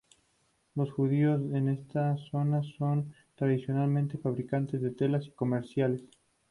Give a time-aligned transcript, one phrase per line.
[0.73, 6.09] Los judíos en esta zona son tradicionalmente fabricantes de telas y comerciantes.